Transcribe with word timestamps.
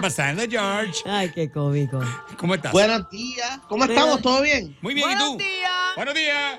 pasando, 0.00 0.42
George? 0.48 1.00
Ay, 1.06 1.30
qué 1.34 1.50
cómico. 1.50 2.00
¿Cómo 2.36 2.54
estás? 2.54 2.72
Buenos 2.72 3.08
días. 3.10 3.58
¿Cómo 3.68 3.84
estamos? 3.84 4.20
¿Todo 4.22 4.42
bien? 4.42 4.76
Muy 4.80 4.94
bien, 4.94 5.10
¿y 5.10 5.16
tú? 5.18 5.36
días. 5.38 5.70
Buenos 5.96 6.14
días. 6.14 6.58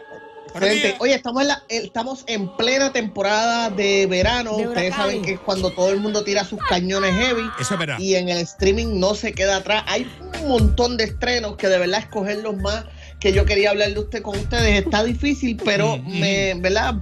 Buenos 0.53 0.69
Excelente. 0.69 0.87
días. 0.87 1.01
Oye, 1.01 1.13
estamos 1.15 1.41
en, 1.43 1.47
la- 1.47 1.63
eh, 1.69 1.81
estamos 1.85 2.23
en 2.27 2.55
plena 2.57 2.91
temporada 2.91 3.69
de 3.69 4.05
verano. 4.07 4.57
De 4.57 4.67
Ustedes 4.67 4.93
saben 4.95 5.21
que 5.21 5.33
es 5.33 5.39
cuando 5.39 5.71
todo 5.71 5.89
el 5.91 5.99
mundo 6.01 6.23
tira 6.23 6.43
sus 6.43 6.59
cañones 6.65 7.13
heavy. 7.15 7.43
Eso 7.59 7.73
es 7.75 7.79
verdad. 7.79 7.99
Y 7.99 8.15
en 8.15 8.27
el 8.29 8.39
streaming 8.39 8.99
no 8.99 9.15
se 9.15 9.31
queda 9.33 9.57
atrás. 9.57 9.83
Hay 9.87 10.11
un 10.41 10.49
montón 10.49 10.97
de 10.97 11.05
estrenos 11.05 11.55
que 11.55 11.67
de 11.69 11.77
verdad 11.77 12.01
escogerlos 12.01 12.57
más 12.57 12.83
que 13.21 13.31
yo 13.31 13.45
quería 13.45 13.69
hablar 13.69 13.93
de 13.93 13.99
usted 13.99 14.21
con 14.23 14.37
ustedes 14.37 14.83
está 14.83 15.03
difícil, 15.03 15.55
pero 15.63 15.97
me, 15.99 16.55
¿verdad? 16.55 16.95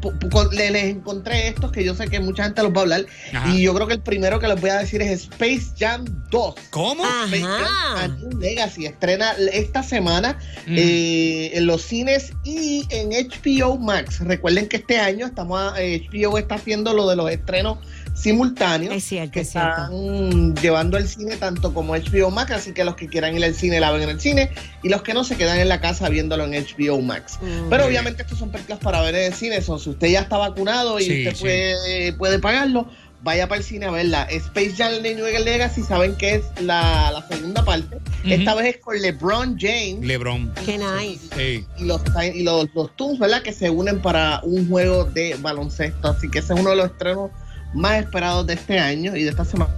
Les 0.51 0.83
encontré 0.83 1.47
estos 1.47 1.71
que 1.71 1.83
yo 1.83 1.95
sé 1.95 2.09
que 2.09 2.19
mucha 2.19 2.43
gente 2.43 2.61
los 2.61 2.73
va 2.73 2.79
a 2.79 2.81
hablar. 2.81 3.05
Ajá. 3.33 3.49
Y 3.55 3.61
yo 3.63 3.73
creo 3.73 3.87
que 3.87 3.93
el 3.93 4.01
primero 4.01 4.37
que 4.39 4.47
les 4.49 4.59
voy 4.59 4.69
a 4.69 4.79
decir 4.79 5.01
es 5.01 5.21
Space 5.23 5.69
Jam 5.79 6.03
2. 6.29 6.55
¿Cómo? 6.71 7.03
Space 7.05 7.41
Jam. 7.41 7.97
A 7.97 8.07
New 8.09 8.37
Legacy 8.37 8.85
estrena 8.85 9.31
esta 9.53 9.81
semana 9.81 10.37
Mm. 10.67 10.75
eh, 10.77 11.51
en 11.53 11.65
los 11.65 11.81
cines 11.83 12.33
y 12.43 12.85
en 12.89 13.11
HBO 13.13 13.77
Max. 13.77 14.19
Recuerden 14.19 14.67
que 14.67 14.75
este 14.77 14.99
año 14.99 15.25
estamos 15.25 15.59
a- 15.59 15.81
eh, 15.81 16.05
HBO 16.11 16.37
está 16.37 16.55
haciendo 16.55 16.93
lo 16.93 17.07
de 17.09 17.15
los 17.15 17.31
estrenos 17.31 17.77
simultáneos 18.21 18.93
Es 18.93 19.03
cierto, 19.05 19.31
que 19.31 19.39
es 19.41 19.49
cierto. 19.51 19.69
están 19.83 20.55
llevando 20.55 20.97
al 20.97 21.07
cine 21.07 21.37
tanto 21.37 21.73
como 21.73 21.95
HBO 21.95 22.31
Max, 22.31 22.51
así 22.51 22.73
que 22.73 22.83
los 22.83 22.95
que 22.95 23.07
quieran 23.07 23.35
ir 23.37 23.43
al 23.43 23.53
cine 23.55 23.79
la 23.79 23.91
ven 23.91 24.03
en 24.03 24.09
el 24.09 24.19
cine 24.19 24.51
y 24.83 24.89
los 24.89 25.01
que 25.03 25.13
no 25.13 25.23
se 25.23 25.35
quedan 25.37 25.59
en 25.59 25.69
la 25.69 25.79
casa 25.79 26.09
viéndolo 26.09 26.45
en 26.45 26.51
HBO 26.65 27.01
Max. 27.01 27.39
Mm. 27.41 27.69
Pero 27.69 27.85
obviamente 27.85 28.23
estos 28.23 28.37
son 28.39 28.49
películas 28.51 28.79
para 28.79 29.01
ver 29.01 29.15
en 29.15 29.25
el 29.25 29.33
cine, 29.33 29.61
so, 29.61 29.79
si 29.79 29.89
usted 29.91 30.07
ya 30.09 30.21
está 30.21 30.37
vacunado 30.37 30.99
y 30.99 31.03
Sí, 31.03 31.27
usted 31.27 31.35
sí. 31.35 31.41
puede, 31.41 32.13
puede 32.13 32.39
pagarlo, 32.39 32.87
vaya 33.21 33.47
para 33.47 33.59
el 33.59 33.65
cine 33.65 33.85
a 33.85 33.91
verla. 33.91 34.23
Space 34.23 34.73
Jam 34.77 35.01
de 35.01 35.15
New 35.15 35.25
Legacy 35.25 35.81
saben 35.83 36.15
que 36.15 36.35
es 36.35 36.43
la, 36.61 37.11
la 37.11 37.27
segunda 37.27 37.63
parte. 37.65 37.97
Esta 38.25 38.53
vez 38.55 38.75
es 38.75 38.77
con 38.81 38.97
LeBron 39.01 39.57
James 39.59 40.05
LeBron. 40.05 40.53
Qué 40.65 40.77
nice. 40.77 41.27
Sí. 41.35 41.65
y 41.77 41.85
los 41.85 42.01
y 42.33 42.43
los, 42.43 42.67
los 42.73 42.95
Toons, 42.95 43.19
¿verdad? 43.19 43.41
Que 43.41 43.51
se 43.53 43.69
unen 43.69 44.01
para 44.01 44.39
un 44.43 44.67
juego 44.69 45.05
de 45.05 45.35
baloncesto. 45.39 46.09
Así 46.09 46.29
que 46.29 46.39
ese 46.39 46.53
es 46.53 46.59
uno 46.59 46.69
de 46.71 46.75
los 46.77 46.85
estrenos 46.87 47.31
más 47.73 47.99
esperados 47.99 48.45
de 48.47 48.53
este 48.53 48.79
año 48.79 49.15
y 49.15 49.23
de 49.23 49.29
esta 49.29 49.45
semana. 49.45 49.73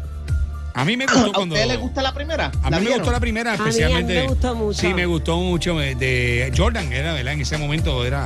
A 0.74 0.86
mí 0.86 0.96
me 0.96 1.06
gustó 1.06 1.20
¿A 1.32 1.34
cuando. 1.34 1.56
ustedes 1.56 1.68
les 1.70 1.80
gusta 1.80 2.02
la 2.02 2.14
primera? 2.14 2.50
A 2.64 2.70
¿La 2.70 2.80
mí 2.80 2.86
me 2.88 2.94
gustó 2.96 3.12
la 3.12 3.20
primera, 3.20 3.52
A 3.54 3.58
mí- 3.58 3.60
a 3.60 3.64
mí 3.64 3.70
especialmente. 3.70 4.14
me 4.22 4.28
gustó 4.28 4.56
mucho. 4.56 4.80
Sí, 4.80 4.94
me 4.94 5.06
gustó 5.06 5.38
mucho. 5.38 5.82
eh, 5.82 5.96
De 5.96 6.54
Jordan 6.56 6.94
era, 6.94 7.14
¿verdad? 7.14 7.34
En 7.34 7.42
ese 7.42 7.58
momento 7.58 8.06
era. 8.06 8.26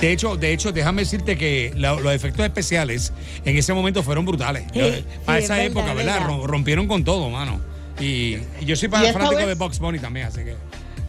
De 0.00 0.12
hecho, 0.12 0.36
de 0.36 0.52
hecho, 0.52 0.70
déjame 0.70 1.02
decirte 1.02 1.36
que 1.36 1.72
la- 1.76 1.94
los 1.94 2.12
efectos 2.14 2.44
especiales 2.46 3.12
en 3.44 3.56
ese 3.56 3.72
momento 3.74 4.02
fueron 4.04 4.24
brutales. 4.24 4.64
Sí, 4.72 4.78
Yo- 4.78 5.34
esa 5.34 5.62
época, 5.64 5.92
¿verdad? 5.94 6.20
verdad. 6.20 6.28
Rom- 6.28 6.46
Rompieron 6.46 6.86
con 6.86 7.02
todo, 7.02 7.28
mano. 7.28 7.60
Y, 7.98 8.36
y 8.60 8.64
yo 8.64 8.76
soy 8.76 8.86
¿Y 8.86 8.90
para 8.90 9.06
esta 9.08 9.18
fanático 9.18 9.38
vez? 9.40 9.48
de 9.48 9.54
Box 9.54 9.78
Bunny 9.80 9.98
también, 9.98 10.26
así 10.26 10.42
que. 10.44 10.54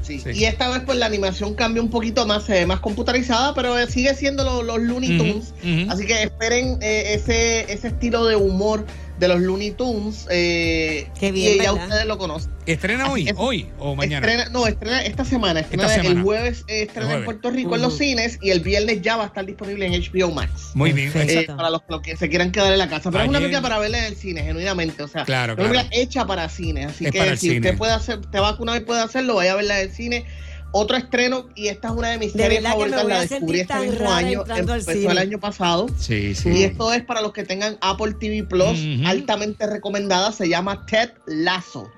Sí. 0.02 0.19
Sí. 0.19 0.30
Y 0.33 0.45
esta 0.45 0.69
vez 0.69 0.81
pues 0.85 0.97
la 0.97 1.05
animación 1.05 1.53
cambia 1.53 1.81
un 1.81 1.89
poquito 1.89 2.25
más, 2.25 2.44
se 2.44 2.53
ve 2.53 2.66
más 2.66 2.80
computarizada, 2.80 3.53
pero 3.53 3.77
eh, 3.77 3.88
sigue 3.88 4.13
siendo 4.16 4.43
lo- 4.43 4.63
los 4.63 4.80
Looney 4.80 5.17
Tunes. 5.17 5.53
Así 5.89 6.05
que 6.05 6.23
esperen 6.23 6.77
eh, 6.81 7.13
ese, 7.13 7.71
ese 7.71 7.89
estilo 7.89 8.25
de 8.25 8.35
humor 8.35 8.85
de 9.22 9.27
los 9.30 9.39
Looney 9.39 9.72
Tunes. 9.72 10.27
eh, 10.30 11.08
Qué 11.19 11.31
bien, 11.31 11.53
y 11.53 11.58
ya 11.64 11.72
¿verdad? 11.72 11.88
ustedes 11.88 12.05
lo 12.08 12.17
conocen. 12.17 12.52
¿Estrena 12.66 13.09
hoy? 13.11 13.27
es. 13.30 13.33
¿Hoy 13.38 13.67
o 13.80 13.95
mañana? 13.95 14.27
Estrena, 14.27 14.50
no, 14.52 14.67
estrena 14.67 15.03
esta 15.03 15.23
semana. 15.23 15.61
Estrena 15.61 15.83
Esta 15.86 15.95
semana. 16.02 16.19
El 16.19 16.23
jueves 16.23 16.64
eh, 16.67 16.83
estrena 16.83 17.11
El 17.14 17.19
en. 17.19 17.25
Puerto 17.25 17.49
Rico 17.52 17.75
en 17.75 17.81
los 17.83 17.97
cines 17.97 18.38
y 18.42 18.49
el 18.49 18.59
viernes 18.61 19.02
ya 19.02 19.16
va 19.17 19.23
a 19.23 19.27
estar 19.27 19.45
disponible 19.45 19.86
en 19.86 19.94
HBO 19.94 20.31
Max. 20.31 20.72
Muy 20.73 20.92
bien. 20.92 21.11
Eh, 21.16 21.45
para 21.47 21.69
los, 21.69 21.81
los 21.88 22.02
que 22.02 22.17
se 22.17 22.30
quieran 22.30 22.52
quedar 22.52 22.73
en 22.73 22.80
la 22.80 22.89
casa. 22.89 23.09
Pero 23.11 23.23
es 23.23 23.30
una 23.30 23.39
película 23.39 23.61
para 23.61 23.77
verla 23.80 23.99
en 23.99 24.05
el 24.05 24.16
cine, 24.16 24.42
genuinamente. 24.44 25.02
O 25.03 25.08
sea, 25.08 25.23
Claro, 25.23 25.53
es 25.53 25.59
una 25.59 25.69
claro. 25.69 25.88
película 25.89 26.02
hecha 26.03 26.25
para 26.25 26.49
cine. 26.49 26.86
Así 26.86 27.05
Es 27.05 27.11
que 27.11 27.38
si 27.38 27.47
cine. 27.49 27.55
usted 27.58 27.77
puede 27.77 27.94
hacer, 27.94 28.22
te 28.25 28.39
vacuna 28.39 28.75
y 28.75 28.80
puede 28.81 29.02
hacerlo, 29.02 29.36
vaya 29.36 29.53
a 29.53 29.55
verla 29.55 29.80
en 29.81 29.89
el 29.89 29.95
cine. 29.95 30.25
Otro 30.73 30.95
estreno, 30.95 31.47
y 31.55 31.67
esta 31.67 31.89
es 31.89 31.94
una 31.95 32.09
de 32.09 32.17
mis 32.17 32.33
De 32.33 32.44
series 32.44 32.64
favoritas, 32.64 33.05
la 33.05 33.22
descubrí 33.22 33.59
este 33.59 33.80
mismo 33.80 34.09
año, 34.09 34.44
al 34.47 34.59
empezó 34.59 35.11
el 35.11 35.17
año 35.17 35.39
pasado. 35.39 35.87
Sí, 35.98 36.33
sí. 36.33 36.49
Y 36.49 36.64
esto 36.64 36.93
es 36.93 37.04
para 37.04 37.21
los 37.21 37.33
que 37.33 37.43
tengan 37.43 37.77
Apple 37.82 38.14
TV 38.20 38.43
Plus, 38.43 38.80
altamente 39.05 39.67
recomendada, 39.67 40.32
se 40.32 40.48
llama 40.48 40.86
Ted 40.86 41.11
Lasso. 41.26 41.92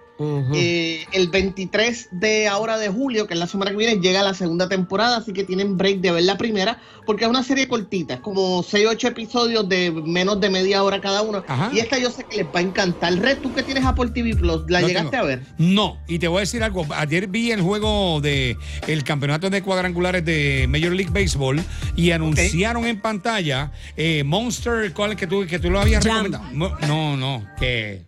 Eh, 0.53 1.05
el 1.11 1.29
23 1.29 2.09
de 2.11 2.47
ahora 2.47 2.77
de 2.77 2.89
julio, 2.89 3.27
que 3.27 3.33
es 3.33 3.39
la 3.39 3.47
semana 3.47 3.71
que 3.71 3.77
viene, 3.77 4.01
llega 4.01 4.23
la 4.23 4.33
segunda 4.33 4.69
temporada, 4.69 5.17
así 5.17 5.33
que 5.33 5.43
tienen 5.43 5.77
break 5.77 5.99
de 6.01 6.11
ver 6.11 6.23
la 6.23 6.37
primera, 6.37 6.79
porque 7.05 7.25
es 7.25 7.29
una 7.29 7.43
serie 7.43 7.67
cortita, 7.67 8.15
es 8.15 8.19
como 8.19 8.63
6 8.63 8.87
8 8.89 9.07
episodios 9.09 9.67
de 9.67 9.91
menos 9.91 10.39
de 10.39 10.49
media 10.49 10.83
hora 10.83 11.01
cada 11.01 11.21
uno. 11.21 11.43
Ajá. 11.47 11.71
Y 11.73 11.79
esta 11.79 11.97
yo 11.97 12.11
sé 12.11 12.23
que 12.25 12.37
les 12.37 12.45
va 12.47 12.59
a 12.59 12.61
encantar. 12.61 13.13
Red, 13.15 13.39
tú 13.39 13.53
que 13.53 13.63
tienes 13.63 13.85
Apple 13.85 14.11
TV 14.11 14.35
Plus, 14.35 14.63
¿la 14.67 14.81
llegaste 14.81 15.11
tengo. 15.11 15.23
a 15.23 15.27
ver? 15.27 15.41
No, 15.57 15.97
y 16.07 16.19
te 16.19 16.27
voy 16.27 16.37
a 16.37 16.41
decir 16.41 16.63
algo. 16.63 16.85
Ayer 16.95 17.27
vi 17.27 17.51
el 17.51 17.61
juego 17.61 18.21
de 18.21 18.57
el 18.87 19.03
campeonato 19.03 19.49
de 19.49 19.61
cuadrangulares 19.61 20.25
de 20.25 20.67
Major 20.69 20.93
League 20.93 21.11
Baseball 21.11 21.61
y 21.95 22.11
anunciaron 22.11 22.85
en 22.85 22.99
pantalla 22.99 23.71
eh, 23.97 24.23
Monster, 24.23 24.93
¿cuál 24.93 25.11
es 25.11 25.17
que 25.17 25.27
tú, 25.27 25.45
que 25.47 25.59
tú 25.59 25.69
lo 25.69 25.79
habías 25.79 26.03
Jam. 26.03 26.25
recomendado? 26.25 26.77
No, 26.87 27.17
no, 27.17 27.45
que 27.59 28.01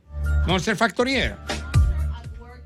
Monster 0.48 0.76
Factory 0.76 1.16
era. 1.16 1.46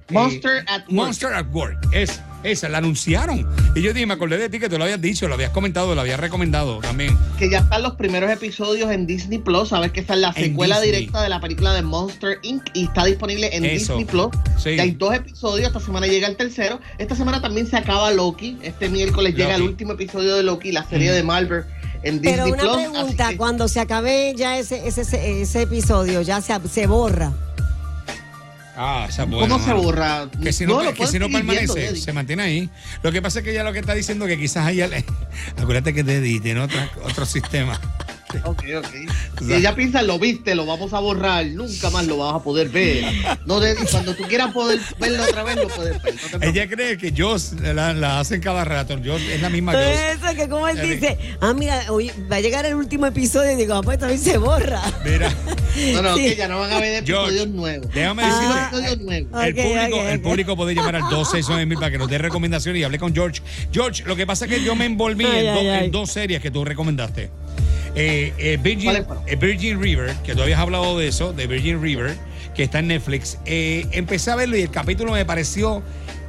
Monster 0.09 0.64
at 0.68 0.81
Work. 0.81 0.92
Monster 0.92 1.34
at 1.34 1.46
Work. 1.52 1.78
Es, 1.92 2.22
esa, 2.44 2.70
la 2.70 2.78
anunciaron. 2.78 3.46
Y 3.75 3.81
yo 3.81 3.94
dije, 3.94 4.06
me 4.06 4.14
acordé 4.14 4.38
de 4.38 4.50
ti 4.50 4.59
que 4.59 4.70
tú 4.70 4.78
lo 4.78 4.84
habías 4.86 5.02
dicho, 5.02 5.28
lo 5.28 5.34
habías 5.34 5.52
comentado, 5.52 5.94
lo 5.94 6.02
habías 6.02 6.20
recomendado 6.20 6.80
también. 6.80 7.18
Que 7.38 7.50
ya 7.50 7.59
están 7.59 7.84
los 7.84 7.96
primeros 7.96 8.31
episodios 8.31 8.90
en 8.92 9.06
Disney 9.06 9.40
Plus. 9.40 9.69
Sabes 9.69 9.92
que 9.92 10.00
esta 10.00 10.14
es 10.14 10.19
la 10.22 10.30
En 10.30 10.52
secuela 10.52 10.80
Disney. 10.80 11.00
directa 11.02 11.22
de 11.22 11.30
la 11.30 11.40
película 11.42 11.74
de 11.74 11.81
Monster 11.81 12.40
Inc. 12.44 12.64
y 12.74 12.86
está 12.86 13.06
disponible 13.06 13.50
en 13.56 13.66
Eso. 13.66 13.98
Disney 13.98 14.06
Plus. 14.06 14.30
Sí. 14.58 14.75
Ya 14.78 14.84
hay 14.84 14.92
dos 14.92 15.14
episodios. 15.14 15.68
Esta 15.68 15.80
semana 15.80 16.08
llega 16.08 16.28
el 16.28 16.38
tercero. 16.38 16.80
Esta 16.98 17.16
semana 17.16 17.42
también 17.42 17.68
se 17.68 17.75
acaba 17.78 18.09
Loki. 18.12 18.58
Este 18.64 18.88
miércoles 18.90 19.36
llega 19.36 19.56
el 19.56 19.64
último 19.64 19.94
episodio 19.94 20.36
de 20.36 20.44
Loki, 20.44 20.72
la 20.72 20.88
serie 20.88 21.12
Mm. 21.12 21.14
de 21.16 21.24
Marvel 21.24 21.64
en 22.03 22.22
Disney 22.22 22.34
Pero 22.34 22.46
una 22.53 22.58
Plus. 22.64 22.75
pregunta, 22.78 23.30
que- 23.30 23.38
cuando 23.38 23.68
se 23.68 23.81
acabe 23.81 24.34
ya 24.38 24.58
ese, 24.58 24.88
ese, 24.88 25.02
ese, 25.02 25.42
ese 25.42 25.62
episodio, 25.64 26.22
ya 26.22 26.40
se, 26.40 26.53
se 26.72 26.88
borra. 26.88 27.34
Ah, 28.82 29.08
esa 29.10 29.24
es 29.24 29.30
buena, 29.30 29.46
¿Cómo 29.50 29.66
se 29.66 29.74
borra? 29.74 30.30
Que 30.42 30.54
si 30.54 30.66
no, 30.66 30.82
lo 30.82 30.94
que 30.94 31.06
si 31.06 31.20
no 31.20 31.28
viendo, 31.28 31.52
permanece, 31.52 31.88
Eddie. 31.90 32.02
se 32.02 32.14
mantiene 32.14 32.44
ahí. 32.44 32.70
Lo 33.04 33.12
que 33.12 33.22
pasa 33.22 33.40
es 33.40 33.44
que 33.46 33.52
ella 33.52 33.66
lo 33.66 33.74
que 33.74 33.80
está 33.80 33.94
diciendo 33.94 34.26
que 34.26 34.40
quizás 34.40 34.66
haya. 34.66 34.90
Acuérdate 35.58 35.94
que 35.94 36.02
Teddy 36.02 36.40
tiene 36.40 36.62
otra, 36.62 36.90
otro 37.04 37.26
sistema. 37.26 37.78
Ok, 38.46 38.64
ok. 38.78 38.88
Si 39.46 39.54
ella 39.54 39.74
piensa, 39.76 40.02
lo 40.02 40.20
viste, 40.20 40.54
lo 40.56 40.66
vamos 40.66 40.94
a 40.94 41.00
borrar, 41.00 41.46
nunca 41.48 41.90
más 41.90 42.06
lo 42.08 42.18
vas 42.18 42.36
a 42.36 42.44
poder 42.44 42.70
ver. 42.70 43.04
No, 43.46 43.64
Eddie, 43.64 43.86
cuando 43.90 44.14
tú 44.16 44.24
quieras 44.24 44.52
poder 44.54 44.80
verlo 45.00 45.24
otra 45.24 45.44
vez, 45.44 45.56
lo 45.56 45.68
puedes 45.70 46.02
ver. 46.04 46.14
No 46.14 46.20
te 46.22 46.28
preocupes. 46.30 46.50
Ella 46.50 46.68
cree 46.70 46.98
que 46.98 47.14
Joss 47.16 47.54
la, 47.62 47.94
la 47.94 48.20
hacen 48.20 48.42
cada 48.42 48.64
rato. 48.66 48.98
Joss 49.04 49.22
es 49.22 49.42
la 49.42 49.50
misma 49.50 49.74
Joss. 49.74 49.82
Eso 49.84 50.36
que 50.36 50.48
como 50.50 50.68
él 50.68 50.80
dice, 50.82 51.18
ah, 51.42 51.54
mira, 51.54 51.86
hoy 51.90 52.12
va 52.32 52.36
a 52.38 52.42
llegar 52.42 52.66
el 52.66 52.76
último 52.76 53.06
episodio 53.08 53.52
y 53.54 53.56
digo, 53.56 53.74
ah, 53.76 53.82
pues 53.82 53.98
también 53.98 54.20
se 54.22 54.38
borra. 54.38 54.82
Mira, 55.04 55.34
No, 55.94 56.02
no, 56.02 56.16
Sí. 56.18 56.24
que 56.30 56.36
ya 56.36 56.48
no 56.48 56.60
van 56.60 56.72
a 56.74 56.80
ver 56.80 56.96
episodios 56.96 57.48
nuevos. 57.48 57.88
déjame 57.94 58.24
Son 58.24 58.32
decirte. 58.42 58.60
episodios 58.66 59.00
nuevos. 59.02 59.30
Ah, 59.34 59.48
el, 59.48 59.56
público, 59.56 59.98
ok, 59.98 60.06
el 60.10 60.22
público 60.22 60.56
puede 60.58 60.76
llamar 60.76 60.96
al 60.98 61.02
261 61.10 61.80
para 61.80 61.92
que 61.92 61.98
nos 61.98 62.10
dé 62.10 62.18
recomendaciones 62.18 62.82
y 62.82 62.84
hable 62.84 63.00
con 63.00 63.14
George. 63.14 63.42
George, 63.72 64.04
lo 64.06 64.16
que 64.16 64.26
pasa 64.28 64.46
es 64.46 64.52
que 64.52 64.64
yo 64.64 64.76
me 64.76 64.86
envolví 64.86 65.26
Ay, 65.26 65.48
en, 65.48 65.54
ay, 65.58 65.64
do- 65.66 65.72
ay. 65.74 65.86
en 65.86 65.92
dos 65.92 66.12
series 66.12 66.42
que 66.42 66.52
tú 66.52 66.66
recomendaste. 66.66 67.30
Eh, 68.00 68.34
eh, 68.38 68.54
eh, 69.28 69.36
Virgin 69.36 69.82
River, 69.82 70.16
que 70.26 70.34
tú 70.34 70.42
habías 70.42 70.60
hablado 70.60 70.98
de 70.98 71.08
eso, 71.08 71.34
de 71.34 71.48
Virgin 71.48 71.82
River, 71.82 72.16
que 72.56 72.64
está 72.64 72.80
en 72.80 72.88
Netflix. 72.88 73.38
Empecé 73.46 74.32
a 74.32 74.36
verlo 74.36 74.56
y 74.58 74.62
el 74.62 74.72
capítulo 74.72 75.12
me 75.12 75.26
pareció 75.26 75.84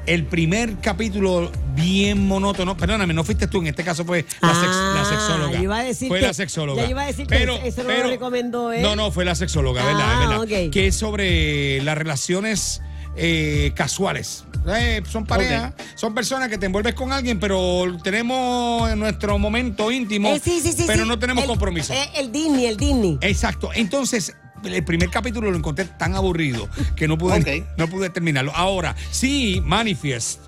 el 0.07 0.25
primer 0.25 0.77
capítulo 0.81 1.53
bien 1.77 2.27
monótono. 2.27 2.77
Perdóname, 2.77 3.15
no 3.15 3.23
fuiste 3.23 3.47
tú, 3.47 3.59
en 3.61 3.69
este 3.69 3.85
caso 3.85 4.05
fue 4.05 4.25
la, 4.41 4.55
sex- 4.55 4.67
la 4.67 5.03
Ah, 5.03 5.07
sexóloga. 5.09 5.63
iba 5.63 5.79
a 5.79 5.85
decir 5.85 6.09
fue 6.09 6.19
que- 6.21 6.27
la 6.27 6.35
sexóloga. 6.35 6.85
iba 6.89 7.03
a 7.03 7.07
decir 7.07 7.27
que 7.29 7.37
ese- 7.43 7.69
eso 7.69 7.83
no 7.85 7.93
lo 7.93 8.09
recomendó 8.09 8.73
él. 8.73 8.83
No, 8.83 8.97
no, 8.97 9.13
fue 9.13 9.25
la 9.25 9.35
sexóloga, 9.37 9.85
¿verdad? 9.85 10.03
Ah, 10.05 10.19
verdad. 10.41 10.41
ok. 10.67 10.73
Que 10.73 10.89
es 10.89 10.97
sobre 10.97 11.81
las 11.83 11.97
relaciones 11.97 12.83
eh, 13.17 13.73
casuales. 13.75 14.45
Eh, 14.67 15.03
son 15.09 15.25
parejas, 15.25 15.73
son 15.95 16.15
personas 16.15 16.49
que 16.51 16.59
te 16.59 16.67
envuelves 16.67 16.95
con 16.95 17.13
alguien, 17.13 17.41
pero 17.41 17.85
tenemos 18.03 18.91
en 18.91 18.99
nuestro 18.99 19.39
momento 19.39 19.91
íntimo, 19.91 20.29
Eh, 20.29 20.41
sí, 20.43 20.61
sí, 20.63 20.73
sí, 20.73 20.85
pero 20.87 21.07
no 21.07 21.19
tenemos 21.19 21.45
El- 21.45 21.49
compromiso. 21.49 21.93
eh, 21.95 22.09
el 22.17 22.31
Disney, 22.31 22.67
el 22.67 22.77
Disney. 22.77 23.19
Exacto. 23.23 23.71
Entonces, 23.75 24.37
el 24.63 24.85
primer 24.85 25.09
capítulo 25.09 25.51
lo 25.51 25.57
encontré 25.57 25.87
tan 25.87 26.15
aburrido 26.15 26.69
que 26.95 27.09
no 27.09 27.17
pude, 27.17 27.65
no 27.79 27.89
pude 27.89 28.11
terminarlo. 28.11 28.53
Ahora, 28.55 28.95
sí, 29.11 29.63
Manifest. 29.65 30.41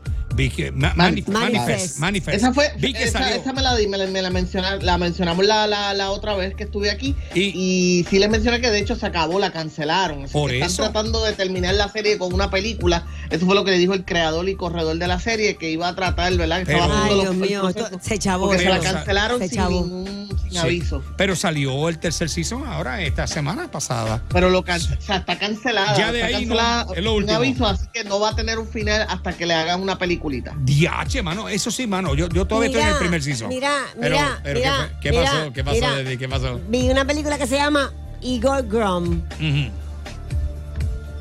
Manifest. 0.74 1.28
manifest. 1.28 1.98
Manifest. 1.98 2.36
Esa 2.36 2.52
fue, 2.52 2.66
esa, 2.80 3.18
salió. 3.18 3.36
esa 3.40 3.52
me 3.52 3.62
la 3.62 3.76
di, 3.76 3.86
me 3.86 3.98
la, 3.98 4.06
me 4.06 4.22
la 4.22 4.30
menciona- 4.30 4.76
la 4.76 4.98
mencionamos 4.98 5.44
la, 5.46 5.66
la, 5.66 5.94
la 5.94 6.10
otra 6.10 6.34
vez 6.34 6.54
que 6.54 6.64
estuve 6.64 6.90
aquí 6.90 7.14
Y- 7.34 7.52
y, 7.54 8.04
sí 8.08 8.18
les 8.18 8.28
mencioné 8.30 8.60
que 8.60 8.70
de 8.70 8.78
hecho 8.78 8.96
se 8.96 9.06
acabó, 9.06 9.38
la 9.38 9.52
cancelaron. 9.52 10.24
Así 10.24 10.32
Por 10.32 10.50
que 10.50 10.58
eso. 10.58 10.66
Están 10.66 10.92
tratando 10.92 11.24
de 11.24 11.32
terminar 11.32 11.74
la 11.74 11.88
serie 11.88 12.18
con 12.18 12.32
una 12.32 12.50
película. 12.50 13.04
Eso 13.30 13.46
fue 13.46 13.54
lo 13.54 13.64
que 13.64 13.70
le 13.72 13.78
dijo 13.78 13.94
el 13.94 14.04
creador 14.04 14.48
y 14.48 14.54
corredor 14.56 14.96
de 14.98 15.06
la 15.06 15.18
serie 15.20 15.56
que 15.56 15.70
iba 15.70 15.88
a 15.88 15.94
tratar, 15.94 16.34
¿verdad? 16.36 16.60
Que 16.60 16.66
Pero- 16.66 16.78
estaba 16.80 17.04
Ay, 17.06 17.20
Dios 17.20 17.34
mío, 17.34 17.68
esto 17.68 17.88
se 18.00 18.18
chavó. 18.18 18.46
Porque 18.46 18.62
se 18.64 18.68
la 18.68 18.80
cancelaron 18.80 19.38
se 19.40 19.48
sin 19.48 19.58
chavó. 19.58 19.80
ningún, 19.82 20.28
sin 20.42 20.50
Sí. 20.52 20.58
aviso. 20.58 21.02
Pero 21.16 21.34
salió 21.36 21.88
el 21.88 21.98
tercer 21.98 22.28
season 22.28 22.64
ahora, 22.66 23.00
esta 23.02 23.26
semana 23.26 23.70
pasada. 23.70 24.22
Pero 24.30 24.50
lo 24.50 24.62
can- 24.64 24.80
o 24.80 25.00
sea, 25.02 25.16
está 25.16 25.38
cancelada. 25.38 25.96
Ya 25.96 26.12
de 26.12 26.20
está 26.20 26.26
ahí 26.38 26.46
no, 26.46 26.54
cancelada 26.56 26.86
es 26.96 27.04
lo 27.04 27.14
último. 27.14 27.36
aviso, 27.38 27.66
así 27.66 27.86
que 27.92 28.04
no 28.04 28.20
va 28.20 28.30
a 28.30 28.36
tener 28.36 28.58
un 28.58 28.68
final 28.68 29.06
hasta 29.08 29.32
que 29.32 29.46
le 29.46 29.54
hagan 29.54 29.80
una 29.80 29.98
peliculita. 30.22 30.54
Diache, 30.64 31.22
mano, 31.22 31.48
eso 31.48 31.70
sí, 31.70 31.86
mano. 31.86 32.14
Yo, 32.14 32.28
yo 32.28 32.46
todavía 32.46 32.68
estoy 32.68 32.82
en 32.82 32.88
el 32.88 32.96
primer 32.98 33.22
season. 33.22 33.48
Mira, 33.48 33.72
Pero- 33.98 34.16
mira, 34.16 34.40
pero 34.42 34.58
mira, 34.60 34.98
¿qué, 35.00 35.10
mira, 35.10 35.24
pasó? 35.24 35.52
¿Qué 35.52 35.64
pasó, 35.64 35.76
mira. 35.80 36.16
¿Qué 36.18 36.28
pasó? 36.28 36.60
Vi 36.68 36.90
una 36.90 37.04
película 37.04 37.38
que 37.38 37.46
se 37.46 37.56
llama 37.56 37.92
Igor 38.20 38.66
Grom. 38.68 39.22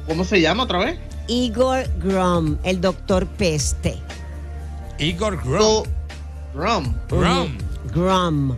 ¿Cómo 0.07 0.24
se 0.25 0.42
llama 0.42 0.63
otra 0.63 0.80
vez? 0.80 1.00
Igor 1.27 1.88
Grom, 2.03 2.57
el 2.63 2.81
doctor 2.81 3.25
Peste. 3.25 3.98
Igor 5.00 5.39
So, 5.44 5.83
Grom. 6.53 6.94
Grom. 7.09 7.57
Grom. 7.94 8.56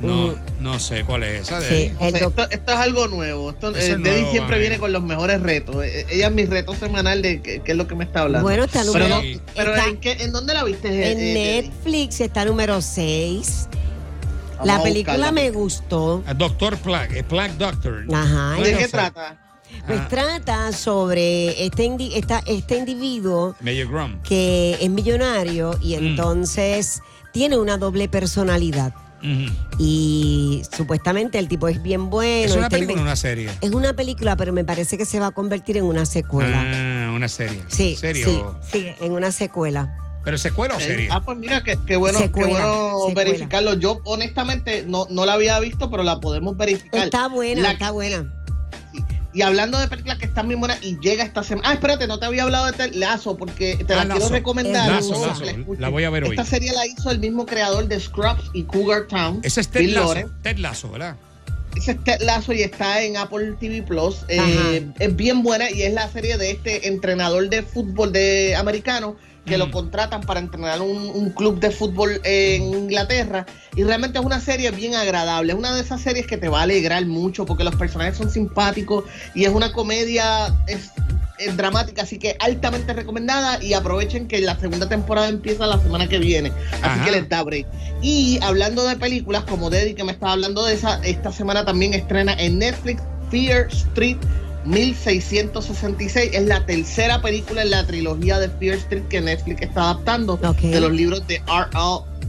No, 0.00 0.34
no 0.60 0.78
sé 0.78 1.04
cuál 1.04 1.22
es 1.22 1.42
esa. 1.42 1.60
Sí, 1.60 1.66
Deddy. 1.74 1.96
O 1.98 2.04
el 2.06 2.10
sea, 2.12 2.20
doc- 2.28 2.38
esto, 2.40 2.50
esto 2.50 2.72
es 2.72 2.78
algo 2.78 3.08
nuevo. 3.08 3.50
Esto, 3.50 3.70
Eso 3.70 3.78
eh, 3.78 3.90
es 3.92 3.98
nuevo, 3.98 4.30
siempre 4.32 4.58
viene 4.58 4.78
con 4.78 4.92
los 4.92 5.02
mejores 5.02 5.40
retos. 5.40 5.76
Eh, 5.84 6.06
Ella 6.10 6.26
es 6.28 6.32
mi 6.34 6.44
reto 6.44 6.74
semanal 6.74 7.22
de 7.22 7.40
qué 7.40 7.62
es 7.64 7.76
lo 7.76 7.86
que 7.86 7.94
me 7.94 8.04
está 8.04 8.22
hablando. 8.22 8.46
Bueno, 8.46 8.64
está 8.64 8.80
pero 8.80 8.92
número. 8.92 9.20
Sí. 9.22 9.40
pero 9.54 9.74
está 9.74 9.88
¿en, 9.88 9.96
qué, 9.98 10.12
¿en 10.20 10.32
dónde 10.32 10.52
la 10.54 10.64
viste? 10.64 10.88
eh, 10.88 11.12
en 11.12 11.18
eh? 11.20 11.62
Netflix 11.62 12.20
está 12.20 12.44
número 12.44 12.80
6. 12.82 13.68
Vamos 14.52 14.66
La 14.66 14.76
a 14.76 14.82
película 14.82 15.32
me 15.32 15.50
gustó. 15.50 16.22
Ah, 16.26 16.34
Doctor 16.34 16.76
Plague, 16.78 17.20
eh, 17.20 17.24
Plague 17.24 17.54
Doctor. 17.58 18.04
Ajá. 18.12 18.54
¿De 18.62 18.76
qué 18.76 18.88
trata? 18.88 19.38
Pues 19.86 20.00
Ah. 20.00 20.08
trata 20.08 20.72
sobre 20.72 21.64
este, 21.64 21.84
indi- 21.88 22.12
esta- 22.14 22.42
este 22.46 22.76
individuo 22.78 23.56
que 24.22 24.78
es 24.80 24.90
millonario 24.90 25.76
y 25.82 25.96
Mm. 25.96 26.06
entonces 26.06 27.00
tiene 27.32 27.56
una 27.58 27.76
doble 27.78 28.08
personalidad. 28.08 28.94
Y 29.78 30.62
supuestamente 30.76 31.38
el 31.38 31.48
tipo 31.48 31.68
es 31.68 31.82
bien 31.82 32.10
bueno. 32.10 32.44
¿Es 32.46 32.56
una 32.56 32.68
película 32.68 33.00
o 33.00 33.02
una 33.02 33.16
serie? 33.16 33.50
Es 33.60 33.70
una 33.72 33.94
película, 33.94 34.36
pero 34.36 34.52
me 34.52 34.64
parece 34.64 34.96
que 34.98 35.04
se 35.06 35.18
va 35.20 35.28
a 35.28 35.30
convertir 35.32 35.76
en 35.76 35.84
una 35.84 36.06
secuela. 36.06 36.62
Ah, 37.06 37.10
una 37.14 37.28
serie. 37.28 37.62
sí, 37.68 37.96
¿Serio? 37.96 38.56
sí, 38.62 38.78
sí, 38.80 38.86
en 39.00 39.12
una 39.12 39.32
secuela. 39.32 39.96
¿Pero 40.24 40.38
secuela 40.38 40.74
o 40.76 40.80
serie? 40.80 41.08
Ah, 41.10 41.20
pues 41.22 41.36
mira, 41.36 41.62
qué, 41.62 41.78
qué 41.86 41.96
bueno, 41.96 42.18
Secuela, 42.18 42.46
qué 42.48 42.52
bueno 42.54 42.98
secuela. 43.08 43.30
verificarlo. 43.30 43.74
Yo 43.74 44.00
honestamente 44.04 44.82
no, 44.86 45.06
no 45.10 45.26
la 45.26 45.34
había 45.34 45.60
visto, 45.60 45.90
pero 45.90 46.02
la 46.02 46.18
podemos 46.18 46.56
verificar. 46.56 47.04
Está 47.04 47.28
buena, 47.28 47.60
La- 47.60 47.72
está 47.72 47.90
buena. 47.90 48.32
Y 49.34 49.42
hablando 49.42 49.78
de 49.78 49.88
películas 49.88 50.18
que 50.18 50.26
están 50.26 50.46
bien 50.46 50.60
buenas 50.60 50.78
y 50.82 50.96
llega 51.00 51.24
esta 51.24 51.42
semana. 51.42 51.68
Ah, 51.68 51.72
espérate, 51.74 52.06
no 52.06 52.18
te 52.20 52.26
había 52.26 52.44
hablado 52.44 52.66
de 52.66 52.72
Ted 52.72 52.92
Lazo 52.94 53.36
porque 53.36 53.76
te 53.84 53.94
la 53.94 54.02
Ah, 54.02 54.04
quiero 54.04 54.20
Lazo. 54.20 54.32
recomendar. 54.32 54.88
Lazo, 54.90 55.26
Lazo. 55.26 55.44
La 55.78 55.88
voy 55.88 56.04
a 56.04 56.10
ver 56.10 56.24
hoy. 56.24 56.30
Esta 56.30 56.44
serie 56.44 56.72
la 56.72 56.86
hizo 56.86 57.10
el 57.10 57.18
mismo 57.18 57.44
creador 57.44 57.88
de 57.88 57.98
Scrubs 57.98 58.50
y 58.52 58.62
Cougar 58.62 59.08
Town. 59.08 59.40
Ese 59.42 59.60
es 59.60 59.68
Ted 59.68 59.80
Bill. 59.80 59.94
Lawrence. 59.94 60.32
Ted 60.42 60.58
Lasso, 60.58 60.90
¿verdad? 60.90 61.16
Ese 61.76 61.92
es 61.92 62.04
Ted 62.04 62.20
Lasso 62.20 62.52
y 62.52 62.62
está 62.62 63.02
en 63.02 63.16
Apple 63.16 63.54
TV 63.58 63.82
Plus. 63.82 64.24
Eh, 64.28 64.86
es 64.98 65.16
bien 65.16 65.42
buena 65.42 65.70
y 65.70 65.82
es 65.82 65.92
la 65.92 66.08
serie 66.08 66.36
de 66.38 66.52
este 66.52 66.88
entrenador 66.88 67.48
de 67.48 67.62
fútbol 67.62 68.12
de 68.12 68.54
americano 68.56 69.16
que 69.44 69.58
lo 69.58 69.70
contratan 69.70 70.22
para 70.22 70.40
entrenar 70.40 70.80
un, 70.80 70.96
un 70.96 71.30
club 71.30 71.60
de 71.60 71.70
fútbol 71.70 72.20
en 72.24 72.62
Inglaterra. 72.62 73.44
Y 73.76 73.84
realmente 73.84 74.18
es 74.18 74.24
una 74.24 74.40
serie 74.40 74.70
bien 74.70 74.94
agradable. 74.94 75.52
Es 75.52 75.58
una 75.58 75.74
de 75.74 75.82
esas 75.82 76.00
series 76.00 76.26
que 76.26 76.38
te 76.38 76.48
va 76.48 76.60
a 76.60 76.62
alegrar 76.62 77.04
mucho 77.04 77.44
porque 77.44 77.64
los 77.64 77.74
personajes 77.76 78.16
son 78.16 78.30
simpáticos 78.30 79.04
y 79.34 79.44
es 79.44 79.50
una 79.50 79.72
comedia 79.72 80.54
es, 80.66 80.92
es 81.38 81.56
dramática, 81.56 82.02
así 82.02 82.18
que 82.18 82.36
altamente 82.40 82.92
recomendada. 82.92 83.62
Y 83.62 83.74
aprovechen 83.74 84.28
que 84.28 84.40
la 84.40 84.58
segunda 84.58 84.88
temporada 84.88 85.28
empieza 85.28 85.66
la 85.66 85.78
semana 85.78 86.06
que 86.08 86.18
viene. 86.18 86.50
Así 86.72 86.80
Ajá. 86.82 87.04
que 87.04 87.10
les 87.10 87.28
da 87.28 87.42
break. 87.42 87.66
Y 88.02 88.38
hablando 88.42 88.84
de 88.86 88.96
películas, 88.96 89.44
como 89.44 89.70
Deddy 89.70 89.94
que 89.94 90.04
me 90.04 90.12
estaba 90.12 90.32
hablando 90.32 90.64
de 90.64 90.74
esa, 90.74 91.00
esta 91.04 91.32
semana 91.32 91.64
también 91.64 91.94
estrena 91.94 92.34
en 92.34 92.58
Netflix 92.58 93.02
Fear 93.30 93.68
Street 93.72 94.18
1666. 94.64 96.30
Es 96.34 96.46
la 96.46 96.64
tercera 96.66 97.20
película 97.22 97.62
en 97.62 97.70
la 97.70 97.86
trilogía 97.86 98.38
de 98.38 98.48
Fear 98.48 98.76
Street 98.76 99.04
que 99.08 99.20
Netflix 99.20 99.62
está 99.62 99.82
adaptando 99.82 100.34
Ok. 100.42 100.60
de 100.60 100.80
los 100.80 100.92
libros 100.92 101.26
de 101.26 101.42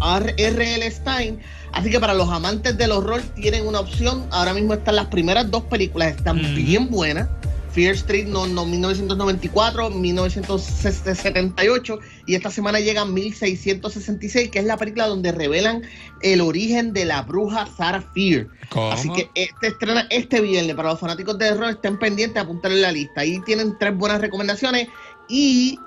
R.L. 0.02 0.92
Stein. 0.92 1.40
Así 1.72 1.90
que 1.90 2.00
para 2.00 2.14
los 2.14 2.30
amantes 2.30 2.78
del 2.78 2.92
horror 2.92 3.22
tienen 3.36 3.68
una 3.68 3.80
opción. 3.82 4.26
Ahora 4.32 4.54
mismo 4.54 4.74
están 4.74 4.96
las 4.96 5.08
primeras 5.08 5.50
dos 5.52 5.64
películas, 5.64 6.16
están 6.16 6.38
Mm. 6.38 6.56
bien 6.56 6.90
buenas. 6.90 7.28
Fear 7.76 7.94
Street 7.96 8.26
no, 8.28 8.48
no, 8.48 8.66
1994, 8.66 9.90
1978 9.90 12.00
y 12.26 12.36
esta 12.36 12.50
semana 12.50 12.80
llega 12.80 13.04
1666, 13.06 14.50
que 14.50 14.60
es 14.60 14.66
la 14.66 14.78
película 14.78 15.08
donde 15.08 15.32
revelan 15.34 15.84
el 16.22 16.40
origen 16.42 16.94
de 16.94 17.04
la 17.06 17.22
bruja 17.24 17.68
Sarah 17.78 18.02
Fear. 18.14 18.48
¿Cómo? 18.70 18.92
Así 18.92 19.10
que 19.12 19.30
este 19.36 19.68
estrena 19.68 20.08
este 20.10 20.40
viernes. 20.42 20.74
Para 20.76 20.90
los 20.92 21.00
fanáticos 21.00 21.38
de 21.38 21.50
terror, 21.50 21.70
estén 21.70 22.00
pendientes, 22.00 22.42
apuntarle 22.42 22.80
la 22.80 22.92
lista. 22.94 23.22
Ahí 23.22 23.40
tienen 23.46 23.78
tres 23.78 23.96
buenas 23.96 24.20
recomendaciones. 24.22 24.88
Y, 25.28 25.78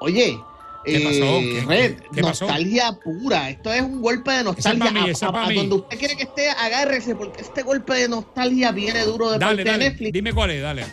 oye, 0.00 0.36
¿Qué 0.84 1.00
pasó? 1.00 1.24
eh, 1.24 1.60
¿Qué- 1.60 1.66
Red, 1.66 1.94
qué 2.14 2.22
pasó? 2.22 2.46
nostalgia 2.46 2.92
pura. 3.04 3.50
Esto 3.50 3.72
es 3.72 3.82
un 3.82 4.00
golpe 4.02 4.32
de 4.32 4.44
nostalgia. 4.44 4.90
mí, 4.90 4.98
A- 4.98 5.02
a- 5.26 5.46
a 5.46 5.52
donde 5.52 5.74
usted 5.76 5.98
quiere 5.98 6.16
que 6.16 6.24
esté, 6.24 6.48
agárrese, 6.50 7.14
porque 7.14 7.42
este 7.42 7.62
golpe 7.62 7.94
de 7.94 8.08
nostalgia 8.08 8.72
viene 8.72 9.04
duro 9.04 9.30
de 9.30 9.38
Dale, 9.38 9.56
parte 9.56 9.64
de 9.64 9.70
dale. 9.70 9.84
Netflix. 9.90 10.12
Dime 10.12 10.32
cuál 10.32 10.50
es, 10.50 10.62
dale. 10.62 10.84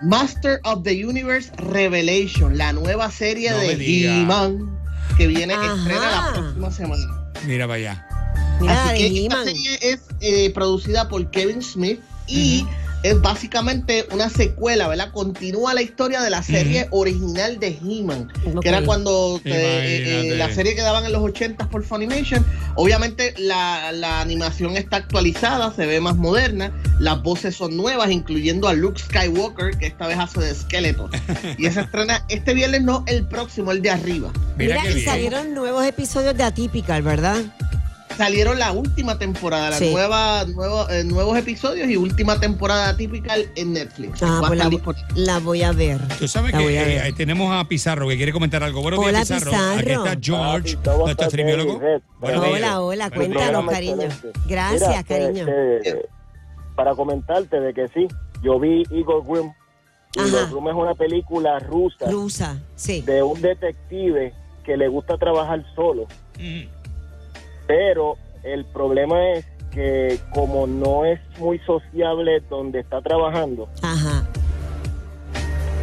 Master 0.00 0.60
of 0.64 0.82
the 0.84 1.04
Universe 1.04 1.50
Revelation, 1.56 2.56
la 2.56 2.72
nueva 2.72 3.10
serie 3.10 3.50
No 3.50 3.58
de. 3.58 3.72
He-Man 3.72 4.78
que 5.16 5.26
viene, 5.26 5.54
que 5.54 5.60
Ajá. 5.60 5.74
estrena 5.76 6.10
la 6.10 6.32
próxima 6.32 6.70
semana. 6.70 7.30
Mira 7.44 7.66
para 7.66 7.78
allá. 7.78 8.06
Mira, 8.60 8.84
Así 8.84 8.98
que 8.98 9.22
esta 9.24 9.44
serie 9.44 9.78
es 9.80 10.00
eh, 10.20 10.50
producida 10.50 11.08
por 11.08 11.30
Kevin 11.30 11.62
Smith 11.62 12.00
y 12.26 12.64
es 13.02 13.20
básicamente 13.20 14.06
una 14.10 14.28
secuela, 14.28 14.88
¿verdad? 14.88 15.12
Continúa 15.12 15.72
la 15.74 15.82
historia 15.82 16.20
de 16.20 16.30
la 16.30 16.42
serie 16.42 16.88
original 16.90 17.60
de 17.60 17.78
He-Man, 17.82 18.28
que 18.60 18.68
era 18.68 18.84
cuando 18.84 19.40
eh, 19.44 20.32
eh, 20.32 20.36
la 20.36 20.52
serie 20.52 20.74
que 20.74 20.82
daban 20.82 21.04
en 21.04 21.12
los 21.12 21.22
80 21.22 21.68
por 21.70 21.84
Funimation. 21.84 22.44
Obviamente 22.80 23.34
la, 23.38 23.90
la 23.90 24.20
animación 24.20 24.76
está 24.76 24.98
actualizada, 24.98 25.72
se 25.74 25.84
ve 25.84 26.00
más 26.00 26.14
moderna, 26.14 26.70
las 27.00 27.20
voces 27.24 27.56
son 27.56 27.76
nuevas, 27.76 28.08
incluyendo 28.12 28.68
a 28.68 28.72
Luke 28.72 29.00
Skywalker, 29.02 29.76
que 29.76 29.86
esta 29.88 30.06
vez 30.06 30.16
hace 30.16 30.38
de 30.40 30.54
Skeletor. 30.54 31.10
y 31.58 31.68
se 31.70 31.80
estrena 31.80 32.24
este 32.28 32.54
viernes, 32.54 32.82
no 32.82 33.02
el 33.08 33.26
próximo, 33.26 33.72
el 33.72 33.82
de 33.82 33.90
arriba. 33.90 34.30
Mira, 34.56 34.76
Mira, 34.76 34.82
qué 34.82 34.90
y 34.90 34.94
bien. 34.94 35.04
salieron 35.06 35.54
nuevos 35.54 35.84
episodios 35.84 36.36
de 36.36 36.44
Atypical, 36.44 37.02
¿verdad? 37.02 37.42
Salieron 38.18 38.58
la 38.58 38.72
última 38.72 39.16
temporada, 39.16 39.70
la 39.70 39.78
Sí. 39.78 39.90
nueva, 39.92 40.44
nuevo- 40.44 40.90
eh, 40.90 41.04
nuevos 41.04 41.38
episodios 41.38 41.88
y 41.88 41.96
última 41.96 42.38
temporada 42.38 42.94
typical 42.96 43.46
en 43.54 43.72
Netflix. 43.72 44.20
Ah, 44.22 44.42
pues 44.46 44.58
la, 45.14 45.38
voy 45.38 45.62
a 45.62 45.72
ver. 45.72 45.98
Tú 46.18 46.26
sabes 46.28 46.52
La 46.52 46.58
que 46.58 46.96
eh, 47.08 47.12
tenemos 47.16 47.54
a 47.54 47.66
Pizarro 47.68 48.08
que 48.08 48.16
quiere 48.16 48.32
comentar 48.32 48.62
algo. 48.62 48.82
Buenos 48.82 49.00
Hola, 49.00 49.24
días, 49.24 49.28
Pizarro. 49.44 49.56
Aquí 49.78 49.90
está 49.92 50.16
George, 50.20 50.76
Papi, 50.76 50.90
¿cómo 50.90 51.06
nuestro. 51.06 51.28
Hola, 52.20 52.80
hola, 52.80 53.10
cuéntanos, 53.10 53.66
cariño. 53.66 54.08
Gracias, 54.46 54.88
Mira, 54.90 55.02
cariño. 55.04 55.46
este, 55.48 56.08
para 56.74 56.94
comentarte 56.94 57.60
de 57.60 57.72
que 57.72 57.88
sí, 57.88 58.08
yo 58.42 58.58
vi 58.58 58.82
Igor 58.90 59.24
Grimm. 59.24 59.52
Igor 60.16 60.50
Grimm 60.50 60.68
es 60.68 60.74
una 60.74 60.94
película 60.94 61.58
rusa 61.60 62.10
Rusa, 62.10 62.58
sí. 62.74 63.02
de 63.02 63.22
un 63.22 63.40
detective 63.40 64.34
que 64.64 64.76
le 64.76 64.88
gusta 64.88 65.16
trabajar 65.16 65.64
solo, 65.74 66.02
Ujú. 66.02 66.68
Pero 67.68 68.16
el 68.42 68.64
problema 68.64 69.30
es 69.34 69.44
que 69.70 70.18
como 70.34 70.66
no 70.66 71.04
es 71.04 71.20
muy 71.38 71.58
sociable 71.60 72.42
donde 72.50 72.80
está 72.80 73.00
trabajando, 73.02 73.68
Ajá. 73.82 74.26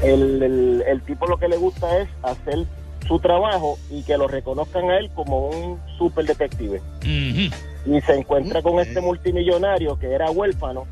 el, 0.03 0.43
el- 0.43 0.83
el 0.87 1.01
tipo 1.03 1.27
lo 1.27 1.37
que 1.37 1.47
le 1.47 1.57
gusta 1.57 1.99
es 1.99 2.09
hacer 2.23 2.65
su 3.07 3.19
trabajo 3.19 3.77
y 3.91 4.01
que 4.03 4.17
lo 4.17 4.27
reconozcan 4.27 4.89
a 4.89 4.97
él 4.97 5.09
como 5.13 5.47
un 5.49 5.79
super 5.97 6.25
detective. 6.25 6.81
Y 7.03 8.01
se 8.01 8.15
encuentra 8.15 8.63
con 8.63 8.79
este 8.79 8.99
multimillonario 8.99 9.97
que 9.99 10.11
era 10.11 10.31
huérfano 10.31 10.87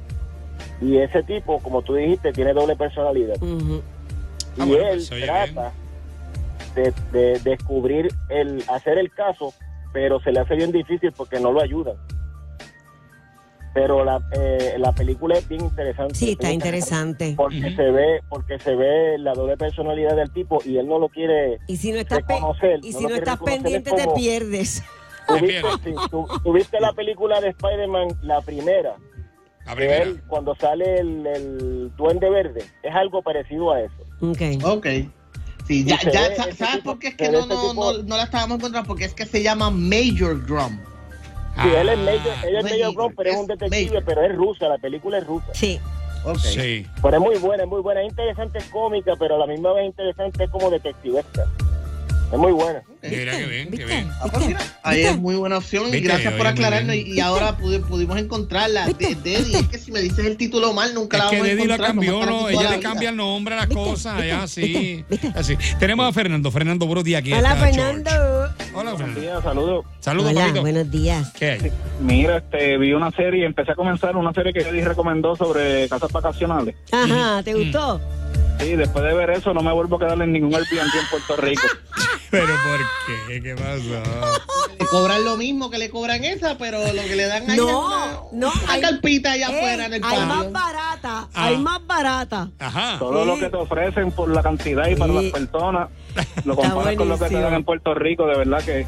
y 0.79 0.97
ese 0.97 1.23
tipo, 1.23 1.59
como 1.59 1.81
tú 1.81 1.95
dijiste, 1.95 2.31
tiene 2.33 2.53
doble 2.53 2.75
personalidad. 2.75 3.35
Ah, 3.41 4.63
y 4.65 4.69
bueno, 4.69 4.87
él 4.89 5.03
pues, 5.09 5.23
trata 5.23 5.71
de, 6.75 6.93
de 7.11 7.39
descubrir, 7.39 8.09
el 8.29 8.63
hacer 8.69 8.99
el 8.99 9.11
caso, 9.11 9.53
pero 9.93 10.19
se 10.21 10.31
le 10.31 10.39
hace 10.41 10.55
bien 10.55 10.71
difícil 10.71 11.11
porque 11.13 11.39
no 11.39 11.51
lo 11.51 11.61
ayudan. 11.61 11.95
Pero 13.73 14.03
la, 14.05 14.21
eh, 14.33 14.75
la 14.77 14.91
película 14.91 15.35
es 15.37 15.47
bien 15.47 15.61
interesante. 15.61 16.13
Sí, 16.13 16.31
está 16.33 16.51
interesante. 16.51 17.33
Porque 17.35 17.75
se 17.75 17.89
ve, 17.91 18.21
porque 18.29 18.59
se 18.59 18.75
ve 18.75 19.17
la 19.17 19.33
doble 19.33 19.57
personalidad 19.57 20.15
del 20.15 20.31
tipo 20.31 20.59
y 20.63 20.77
él 20.77 20.87
no 20.87 20.99
lo 20.99 21.09
quiere 21.09 21.57
Y 21.67 21.77
si 21.77 21.91
no 21.91 21.97
estás, 21.97 22.19
pe- 22.23 22.33
reconocer. 22.35 22.79
y 22.83 22.91
no 22.91 22.99
si 22.99 23.05
no 23.07 23.15
estás 23.15 23.35
es 23.35 23.41
pendiente, 23.41 23.91
te 23.91 24.07
pierdes. 24.15 24.83
Te 25.27 25.39
¿Tuviste, 25.39 25.61
sí, 25.83 25.95
tú- 26.11 26.27
tuviste 26.43 26.79
la 26.79 26.93
película 26.93 27.39
de 27.41 27.49
Spider-Man, 27.49 28.09
la 28.21 28.41
primera, 28.41 28.95
La 29.65 29.73
primera. 29.73 30.03
él, 30.03 30.21
cuando 30.27 30.53
sale 30.55 30.99
el, 30.99 31.25
el 31.25 31.95
duende 31.95 32.29
verde, 32.29 32.63
es 32.83 32.93
algo 32.93 33.23
parecido 33.23 33.71
a 33.71 33.79
eso. 33.81 34.03
Ok. 34.21 34.41
Ok. 34.65 34.87
Sí, 35.67 35.85
ya, 35.85 35.95
ese 35.95 36.11
¿sabes 36.11 36.57
tipo- 36.57 36.83
por 36.83 36.99
qué 36.99 37.07
es 37.09 37.15
que 37.15 37.29
no, 37.29 37.45
no, 37.45 37.55
tipo- 37.69 37.73
no, 37.93 38.03
no 38.03 38.17
la 38.17 38.23
estábamos 38.23 38.57
encontrando? 38.57 38.87
Porque 38.87 39.05
es 39.05 39.13
que 39.13 39.25
se 39.25 39.41
llama 39.41 39.69
Major 39.69 40.43
Grum. 40.45 40.77
Sí, 41.61 41.69
él 41.69 41.89
es 41.89 41.97
Ah, 41.97 42.01
medio, 42.01 42.21
ella 42.47 42.59
es 42.59 42.77
Igor, 42.77 42.93
blond, 42.95 43.15
pero 43.15 43.29
es 43.29 43.35
un 43.37 43.47
detective, 43.47 43.85
Major. 43.85 44.03
pero 44.05 44.23
es 44.25 44.35
rusa, 44.35 44.67
la 44.67 44.77
película 44.79 45.17
es 45.19 45.27
rusa. 45.27 45.47
Sí. 45.53 45.79
Ok. 46.25 46.37
Sí. 46.39 46.85
Pero 47.01 47.17
es 47.17 47.21
muy 47.21 47.37
buena, 47.37 47.63
es 47.63 47.69
muy 47.69 47.81
buena, 47.81 48.01
es 48.01 48.09
interesante, 48.09 48.57
es 48.57 48.65
cómica, 48.65 49.13
pero 49.19 49.35
a 49.35 49.37
la 49.39 49.45
misma 49.45 49.73
vez 49.73 49.85
interesante, 49.85 50.45
es 50.45 50.49
como 50.49 50.69
detectivesca. 50.71 51.45
Es 52.33 52.39
muy 52.39 52.51
buena. 52.51 52.81
Mira 53.03 53.37
qué 53.37 53.45
bien, 53.45 53.69
qué 53.69 53.85
bien. 53.85 54.09
Ah, 54.19 54.25
pues 54.33 54.55
ahí 54.81 55.01
es 55.03 55.17
muy 55.19 55.35
buena 55.35 55.57
opción 55.59 55.93
y 55.93 55.99
gracias 55.99 56.33
por 56.33 56.47
aclararnos. 56.47 56.95
Y, 56.95 57.19
ahora 57.19 57.55
pudi- 57.57 57.81
pudimos 57.85 58.17
encontrarla. 58.17 58.87
De. 58.87 59.13
Deddy, 59.13 59.53
es 59.55 59.67
que 59.67 59.77
si 59.77 59.91
me 59.91 60.01
dices 60.01 60.25
el 60.25 60.35
título 60.35 60.73
mal, 60.73 60.95
nunca 60.95 61.17
la 61.19 61.25
Es 61.25 61.29
que 61.29 61.35
vamos 61.37 61.47
a 61.47 61.55
Deddy 61.55 61.67
la 61.67 61.75
encontrar. 61.75 61.87
cambió, 61.91 62.19
vamos 62.19 62.25
a 62.27 62.31
estar 62.31 62.33
¿no? 62.33 62.47
aquí 62.47 62.53
toda 62.55 62.61
Ella 62.63 62.69
la 62.71 62.77
le 62.77 62.81
cambia 62.83 63.09
el 63.09 63.15
nombre 63.17 63.53
a 63.53 63.57
las 63.57 63.67
cosas, 63.67 64.23
así. 64.41 65.05
Así. 65.35 65.57
Tenemos 65.79 66.09
a 66.09 66.11
Fernando. 66.11 66.49
Fernando, 66.49 66.87
buenos 66.87 67.03
días. 67.03 67.19
Aquí 67.19 67.33
Hola. 67.33 67.55
Fernando. 67.55 68.11
Hola, 68.73 68.95
Fernando. 68.97 69.41
Saludos. 69.43 69.85
Saludos, 69.99 70.31
Hola, 70.31 70.61
buenos 70.61 70.89
días. 70.89 71.31
¿Qué 71.37 71.51
hay? 71.51 71.71
Mira, 72.01 72.37
este, 72.37 72.77
vi 72.79 72.93
una 72.93 73.11
serie, 73.11 73.45
empecé 73.45 73.73
a 73.73 73.75
comenzar 73.75 74.15
una 74.17 74.33
serie 74.33 74.51
que 74.53 74.61
Eddie 74.61 74.83
recomendó 74.85 75.35
sobre 75.35 75.87
casas 75.87 76.11
vacacionales. 76.11 76.75
Ajá, 76.91 77.43
¿te 77.43 77.53
Mm. 77.53 77.57
gustó? 77.59 78.01
Sí, 78.63 78.75
después 78.75 79.03
de 79.03 79.13
ver 79.13 79.29
eso 79.31 79.53
no 79.53 79.61
me 79.61 79.71
vuelvo 79.73 79.97
a 79.97 79.99
quedar 79.99 80.21
en 80.21 80.31
ningún 80.31 80.53
Airbnb 80.55 80.79
en 80.95 81.07
Puerto 81.09 81.35
Rico. 81.37 81.61
¿Pero 82.31 82.47
por 82.47 82.79
qué? 83.27 83.41
¿Qué 83.43 83.55
pasó? 83.55 84.41
Le 84.79 84.85
cobran 84.87 85.23
lo 85.23 85.37
mismo 85.37 85.69
que 85.69 85.77
le 85.77 85.89
cobran 85.91 86.23
esa, 86.23 86.57
pero 86.57 86.79
lo 86.81 87.01
que 87.03 87.15
le 87.15 87.25
dan 87.27 87.47
ahí 87.49 87.57
No, 87.57 87.67
es 87.67 87.75
una, 87.75 88.05
no, 88.31 88.51
una 88.63 88.73
hay- 88.73 88.81
carpita 88.81 89.31
allá 89.33 89.49
Ey, 89.49 89.55
afuera 89.55 89.85
en 89.85 89.93
el 89.93 90.01
hay 90.03 90.19
más 90.25 90.37
patio. 90.37 90.51
barata, 90.51 91.27
Ah. 91.33 91.45
hay 91.45 91.57
más 91.57 91.85
barata. 91.85 92.49
Ajá. 92.57 92.95
Todo 92.99 93.23
lo 93.25 93.37
que 93.37 93.49
te 93.49 93.57
ofrecen 93.57 94.11
por 94.11 94.29
la 94.29 94.41
cantidad 94.41 94.87
y 94.87 94.95
para 94.95 95.13
Sí. 95.13 95.21
las 95.31 95.31
personas, 95.41 95.89
lo 96.45 96.55
comparas 96.55 96.95
con 96.95 97.07
lo 97.09 97.19
que 97.19 97.25
te 97.29 97.39
dan 97.39 97.53
en 97.53 97.63
Puerto 97.63 97.93
Rico, 97.93 98.25
de 98.25 98.37
verdad 98.37 98.63
que 98.63 98.87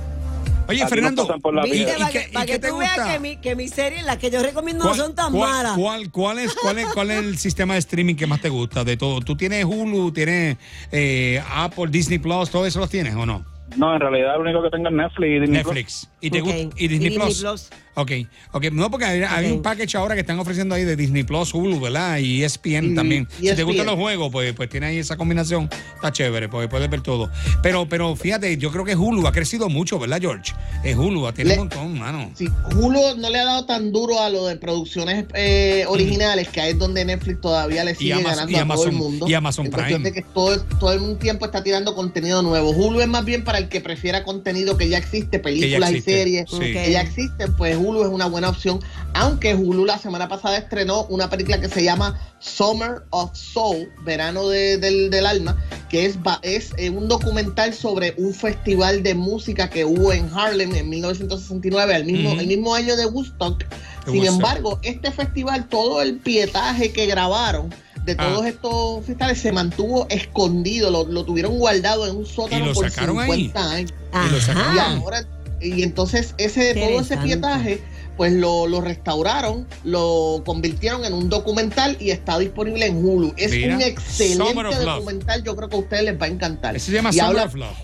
Oye, 0.68 0.82
aquí 0.84 0.90
Fernando. 0.90 1.28
pasan 1.28 1.42
por 1.42 1.54
la 1.54 1.64
¿Viste? 1.64 1.78
vida. 1.80 1.94
¿Y 1.96 2.00
Para 2.00 2.12
que, 2.12 2.28
y 2.30 2.32
para 2.34 2.46
qué 2.46 2.52
que 2.54 2.60
te 2.60 2.68
tú 2.70 2.78
veas 2.78 3.00
que, 3.08 3.20
mi, 3.20 3.38
que 3.38 3.56
mis 3.56 3.72
series, 3.72 4.04
las 4.04 4.18
que 4.18 4.32
yo 4.32 4.42
recomiendo, 4.42 4.84
no 4.84 4.90
¿Cuál- 4.92 5.00
son 5.00 5.16
tan 5.16 5.32
cuál- 5.32 5.52
malas. 5.52 5.78
¿cuál, 5.78 6.12
cuál, 6.12 6.40
es, 6.40 6.54
cuál, 6.56 6.80
es, 6.80 6.88
¿Cuál 6.94 7.12
es 7.12 7.18
el 7.20 7.38
sistema 7.38 7.74
de 7.74 7.80
streaming 7.80 8.16
que 8.16 8.28
más 8.28 8.42
te 8.42 8.50
gusta 8.50 8.84
de 8.84 8.98
todo? 8.98 9.22
¿Tú 9.22 9.36
tienes 9.38 9.64
Hulu, 9.66 10.12
tienes 10.12 10.58
eh, 10.92 11.42
Apple, 11.54 11.88
Disney 11.90 12.20
Plus, 12.20 12.50
todo 12.50 12.66
eso 12.66 12.80
los 12.80 12.90
tienes 12.90 13.16
o 13.16 13.26
no? 13.26 13.46
No, 13.78 13.94
en 13.96 14.00
realidad 14.00 14.36
lo 14.36 14.42
único 14.42 14.62
que 14.64 14.70
tengo 14.70 14.88
es 14.90 14.94
Netflix 14.94 15.28
y 15.28 15.40
Disney 15.40 15.48
Plus. 15.64 15.74
Netflix. 15.76 16.10
¿Y 16.22 16.30
te 16.30 16.42
Ok. 16.42 16.46
gusta? 16.46 16.60
¿Y 16.60 16.64
Disney, 16.66 16.86
¿Y 16.86 16.88
Disney 16.88 17.18
Plus? 17.20 17.40
Plus? 17.42 17.70
Ok, 17.98 18.12
ok. 18.52 18.66
No, 18.74 18.92
porque 18.92 19.06
hay, 19.06 19.52
un 19.52 19.62
package 19.62 19.96
ahora 19.96 20.16
que 20.16 20.22
están 20.22 20.38
ofreciendo 20.40 20.76
ahí 20.76 20.84
de 20.84 20.96
Disney 20.98 21.24
Plus, 21.24 21.54
Hulu, 21.54 21.80
¿verdad? 21.80 22.18
Y 22.18 22.44
ESPN 22.44 22.92
Y 22.92 22.96
también. 22.96 23.28
Si 23.40 23.54
te 23.56 23.64
gustan 23.64 23.86
los 23.86 23.96
juegos, 23.96 24.30
pues, 24.32 24.54
pues 24.54 24.70
tiene 24.70 24.88
ahí 24.88 24.98
esa 25.00 25.16
combinación. 25.18 25.70
Está 25.96 26.12
chévere, 26.12 26.50
pues 26.50 26.68
puedes 26.68 26.90
ver 26.90 27.02
todo. 27.02 27.30
Pero, 27.64 27.88
pero 27.88 28.16
fíjate, 28.16 28.58
yo 28.58 28.70
creo 28.72 28.84
que 28.84 28.96
Hulu 28.96 29.26
ha 29.28 29.32
crecido 29.32 29.70
mucho, 29.70 29.98
¿verdad, 29.98 30.20
George? 30.22 30.54
Es 30.84 30.96
Hulu, 30.98 31.32
tiene 31.32 31.52
Le- 31.52 31.54
un 31.56 31.60
montón, 31.60 31.98
mano. 32.00 32.32
Sí, 32.36 32.48
Hulu 32.76 33.16
no 33.18 33.30
le 33.30 33.40
ha 33.40 33.46
dado 33.46 33.66
tan 33.66 33.92
duro 33.94 34.22
a 34.22 34.30
lo 34.30 34.46
de 34.48 34.58
producciones 34.58 35.26
eh, 35.34 35.86
originales, 35.88 36.50
que 36.50 36.60
ahí 36.62 36.72
es 36.72 36.80
donde 36.80 37.06
Netflix 37.06 37.40
todavía 37.40 37.84
le 37.86 37.96
sigue 37.96 38.14
Amazon- 38.14 38.30
ganando 38.36 38.52
y 38.52 38.56
a 38.56 38.58
todo 38.58 38.64
Amazon- 38.74 38.90
el 38.90 38.96
mundo. 38.96 39.26
y 39.30 39.34
Amazon 39.34 39.70
Prime. 39.70 40.00
de 40.00 40.12
que 40.12 40.22
todo, 40.22 40.62
todo 40.80 40.92
el 40.92 41.18
tiempo 41.18 41.46
está 41.46 41.64
tirando 41.64 41.96
contenido 41.96 42.42
nuevo. 42.42 42.72
Hulu 42.72 43.00
es 43.00 43.08
más 43.08 43.24
bien 43.24 43.44
para 43.46 43.55
el 43.58 43.70
que 43.70 43.82
prefiera 43.82 44.24
contenido 44.24 44.78
que 44.78 44.90
ya 44.90 44.98
existe, 44.98 45.40
películas 45.40 45.90
existe, 45.92 46.12
y 46.12 46.16
series 46.16 46.50
sí. 46.50 46.60
que 46.60 46.92
ya 46.92 47.02
existen, 47.02 47.56
pues 47.56 47.78
Hulu 47.78 48.04
es 48.04 48.10
una 48.10 48.26
buena 48.28 48.50
opción. 48.50 48.80
Aunque 49.14 49.56
Hulu 49.56 49.86
la 49.86 49.98
semana 49.98 50.28
pasada 50.28 50.58
estrenó 50.58 51.06
una 51.06 51.30
película 51.30 51.60
que 51.60 51.70
se 51.70 51.84
llama 51.84 52.20
Summer 52.40 53.04
of 53.12 53.36
Soul, 53.36 53.90
Verano 54.04 54.48
de- 54.50 54.78
del, 54.78 55.10
del 55.10 55.26
Alma, 55.26 55.58
que 55.90 56.06
es, 56.06 56.18
es 56.44 56.72
eh, 56.78 56.90
un 56.90 57.08
documental 57.08 57.74
sobre 57.74 58.14
un 58.18 58.34
festival 58.34 59.04
de 59.04 59.16
música 59.16 59.70
que 59.70 59.86
hubo 59.86 60.14
en 60.14 60.30
Harlem 60.34 60.76
en 60.76 60.90
1969, 60.90 61.96
el 61.96 62.06
mismo, 62.06 62.40
el 62.40 62.48
mismo 62.48 62.76
año 62.76 62.96
de 62.96 63.06
Woodstock. 63.06 63.64
Sin 64.06 64.26
embargo, 64.26 64.80
este 64.84 65.12
festival, 65.12 65.68
todo 65.68 66.02
el 66.02 66.18
pietaje 66.18 66.92
que 66.92 67.08
grabaron 67.08 67.74
de 68.06 68.16
Ah. 68.18 68.30
todos 68.30 68.46
estos 68.46 69.06
festivales 69.06 69.40
se 69.40 69.52
mantuvo 69.52 70.06
escondido, 70.10 70.92
lo, 70.92 71.06
lo 71.06 71.26
tuvieron 71.26 71.58
guardado 71.58 72.08
en 72.08 72.16
un 72.16 72.26
sótano 72.26 72.72
por 72.74 72.90
sacaron 72.90 73.20
ahí? 73.20 73.26
50 73.46 73.72
años. 73.72 73.94
Y 74.28 74.32
lo 74.32 74.40
sacaron 74.42 74.76
Y 74.76 74.80
ahora, 74.80 75.26
y 75.62 75.84
entonces 75.84 76.36
ese, 76.38 76.74
todo 76.76 77.00
ese 77.02 77.18
pietaje, 77.18 77.82
pues 78.18 78.32
lo, 78.34 78.68
lo 78.68 78.80
restauraron, 78.82 79.68
lo 79.84 80.44
convirtieron 80.46 81.04
en 81.04 81.14
un 81.14 81.28
documental 81.30 81.98
y 82.00 82.12
está 82.12 82.38
disponible 82.40 82.86
en 82.86 83.04
Hulu. 83.04 83.34
Es 83.38 83.52
Mira, 83.52 83.76
un 83.76 83.82
excelente 83.82 84.54
documental, 84.86 85.44
yo 85.44 85.56
creo 85.56 85.68
que 85.70 85.76
a 85.76 85.80
ustedes 85.80 86.04
les 86.04 86.22
va 86.22 86.26
a 86.28 86.30
encantar. 86.30 86.76
Ese 86.76 86.88
se 86.88 86.92
llama 86.94 87.10
Y 87.10 87.14
Summer 87.14 87.28
habla- 87.30 87.44
of 87.46 87.56
Love. 87.56 87.78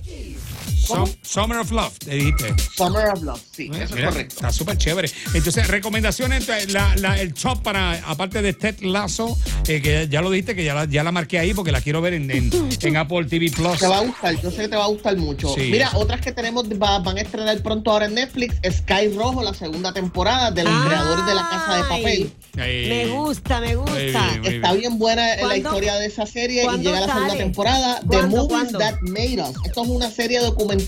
Summer 1.21 1.57
of 1.59 1.71
Love, 1.71 1.97
te 1.99 2.11
dijiste. 2.15 2.53
Summer 2.75 3.07
of 3.09 3.21
Love, 3.23 3.41
sí, 3.51 3.69
eso 3.73 3.95
mira, 3.95 4.07
es 4.09 4.13
correcto. 4.13 4.35
Está 4.35 4.51
súper 4.51 4.77
chévere. 4.77 5.09
Entonces, 5.33 5.67
recomendaciones, 5.67 6.47
la, 6.71 6.95
la- 6.97 7.19
el 7.19 7.33
top 7.33 7.61
para, 7.61 7.93
aparte 8.09 8.41
de 8.41 8.53
Ted 8.53 8.81
Lasso, 8.81 9.37
eh, 9.67 9.81
que 9.81 10.07
ya 10.09 10.21
lo 10.21 10.29
dijiste, 10.31 10.55
que 10.55 10.63
ya 10.63 10.73
la, 10.73 10.85
ya 10.85 11.03
la 11.03 11.11
marqué 11.11 11.39
ahí 11.39 11.53
porque 11.53 11.71
la 11.71 11.81
quiero 11.81 12.01
ver 12.01 12.13
en, 12.13 12.29
en, 12.31 12.49
en 12.81 12.97
Apple 12.97 13.25
TV 13.25 13.51
Plus. 13.51 13.79
Te 13.79 13.87
va 13.87 13.97
a 13.99 14.01
gustar, 14.01 14.39
yo 14.41 14.49
sé 14.51 14.57
que 14.63 14.67
te 14.69 14.75
va 14.75 14.85
a 14.85 14.89
gustar 14.89 15.15
mucho. 15.17 15.53
Sí, 15.53 15.69
Mira, 15.71 15.87
eso. 15.87 15.99
otras 15.99 16.21
que 16.21 16.31
tenemos 16.31 16.65
va- 16.69 16.99
van 16.99 17.17
a 17.17 17.21
estrenar 17.21 17.61
pronto 17.61 17.91
ahora 17.91 18.05
en 18.05 18.15
Netflix, 18.15 18.55
Sky 18.69 19.09
Rojo, 19.15 19.43
la 19.43 19.53
segunda 19.53 19.93
temporada 19.93 20.51
de 20.51 20.63
los 20.63 20.73
Ay. 20.73 20.87
creadores 20.87 21.25
de 21.25 21.35
la 21.35 21.49
Casa 21.49 21.75
de 21.77 21.83
Papel. 21.83 22.31
Me 22.55 23.07
gusta, 23.07 23.59
me 23.61 23.75
gusta. 23.75 23.91
Muy 23.93 24.01
bien, 24.09 24.41
muy 24.41 24.55
Está 24.55 24.73
bien 24.73 24.99
buena 24.99 25.35
la 25.37 25.57
historia 25.57 25.95
de 25.95 26.05
esa 26.05 26.25
serie 26.25 26.63
y 26.63 26.65
¿Cuándo 26.65 26.89
llega 26.89 27.07
la 27.07 27.13
segunda 27.13 27.35
temporada 27.37 27.99
de 28.01 28.07
¿Cuándo, 28.07 28.37
Movies 28.37 28.49
cuándo? 28.49 28.79
That 28.79 28.95
Made 29.01 29.41
Us. 29.41 29.55
Esto 29.65 29.83
es 29.83 29.89
una 29.89 30.11
serie 30.11 30.39
documental 30.39 30.80